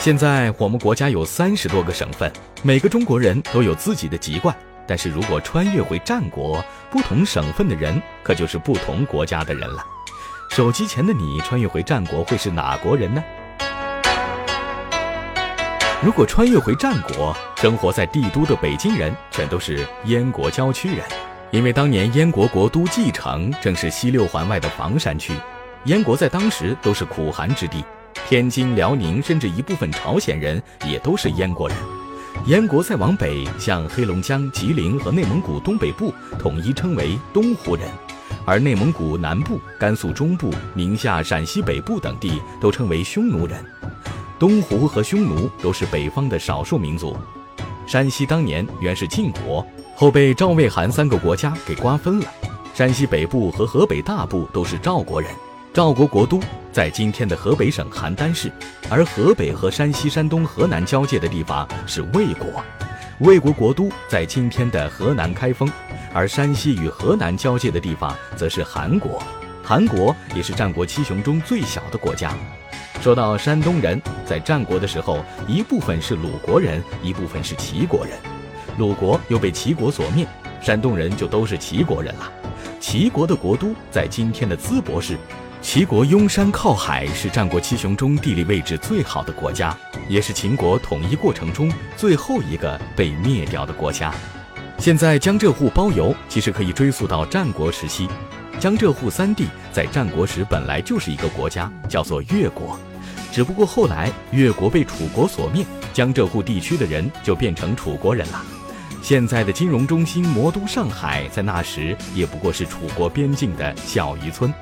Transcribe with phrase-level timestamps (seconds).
[0.00, 4.56] 现在我们国家有三十多个省份，每个中国人都有自己的籍贯。
[4.86, 9.84] 但是如果穿越回战国，不同省份的人可就是不同国家的人了。
[10.50, 13.22] 手机前的你穿越回战国会是哪国人呢？
[16.00, 21.04] 如果穿越回战国，生活在帝都的北京人全都是燕国郊区人，
[21.50, 25.34] 因为当年燕国国都蓟城正是西六环外的房山区，
[25.84, 27.84] 燕国在当时都是苦寒之地。
[28.28, 31.78] 天津、辽宁，甚至一部分朝鲜人也都是燕国人。
[32.44, 37.86] 燕国再往北，像黑龙江、吉林和内蒙古东北部，统一称为东胡人；
[38.44, 43.64] 而内蒙古南部、甘肃中部、宁夏、陕西北部等地都称为匈奴人。
[44.38, 47.16] 东胡和匈奴都是北方的少数民族。
[47.86, 52.26] 山西当年原是晋国，后被赵、魏、韩三个国家给瓜分了。
[52.74, 55.30] 山西北部和河北大部都是赵国人。
[55.72, 56.40] 赵国国都
[56.72, 58.50] 在今天的河北省邯郸市，
[58.90, 62.62] 而河北和山西、山东、河南交界的地方是魏国。
[63.20, 65.70] 魏国国都在今天的河南开封，
[66.12, 69.22] 而山西与河南交界的地方则是韩国。
[69.62, 72.32] 韩国也是战国七雄中最小的国家。
[73.00, 78.16] 说到山东人，在战国的时候，一部分是鲁国人，一部分是齐国人。
[78.78, 80.26] 鲁国又被齐国所灭，
[80.60, 82.32] 山东人就都是齐国人了。
[82.80, 85.16] 齐国的国都在今天的淄博市。
[85.60, 89.76] 齐国拥山靠海，是战国七雄中地理位置最好的国家，
[90.08, 94.14] 也是秦国统一过程中最后一个被灭掉的国家。
[94.78, 98.08] 现在江浙沪包邮，其实可以追溯到战国时期。
[98.58, 102.78] 江浙沪三地在战国时本来就是一个国家，叫做越国，
[103.32, 108.40] 只不过后来越国被楚国所灭，江浙沪地区的人就变成楚国人了。
[109.02, 114.52] 现在的金融中心魔都上海，在那时也不过是楚国边境的小渔村。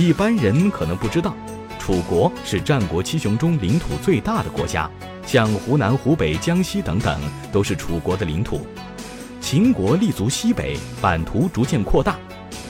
[0.00, 1.36] 一般人可能不知道，
[1.78, 4.90] 楚国是战国七雄中领土最大的国家，
[5.26, 7.20] 像湖南、湖北、江西等等
[7.52, 8.66] 都是楚国的领土。
[9.42, 12.16] 秦国立足西北，版图逐渐扩大，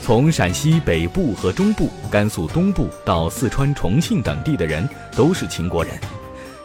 [0.03, 4.85] 从陕西北部和中部、甘肃东部到四川、重庆等地的人
[5.15, 5.93] 都是秦国人。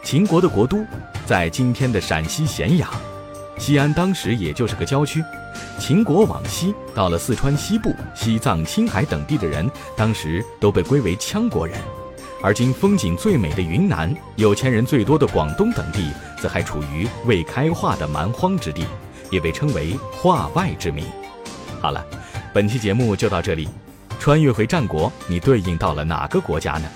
[0.03, 0.85] 秦国的国都
[1.25, 2.91] 在今天的陕西咸阳，
[3.57, 5.23] 西安当时也就是个郊区。
[5.79, 11.77] 秦国往西，到了四川西部、西藏、青海等地的人，当时都被归为羌国人；
[12.41, 18.85] 而今风景最美的云南、有钱人最多的广东等地，则还处于未开化的蛮荒之地，
[19.31, 21.05] 也被称为化外之民。
[21.81, 22.05] 好了，
[22.53, 23.67] 本期节目就到这里。
[24.19, 26.89] 穿越回战国，你对应到了哪个国家呢？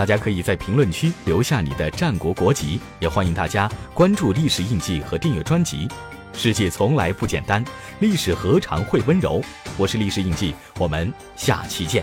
[0.00, 5.86] 大家可以在评论区留下你的战国国籍，也欢迎大家关注历史印记和订阅专辑。
[6.32, 7.62] 世界从来不简单，
[7.98, 9.42] 历史何尝会温柔？
[9.76, 12.02] 我是历史印记，我们下期见。